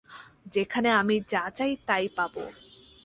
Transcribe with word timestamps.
যেখানে 0.45 0.89
আমি 0.91 1.15
যা 1.27 1.43
চাই 1.49 1.71
তা-ই 1.87 2.07
পাব। 2.15 2.33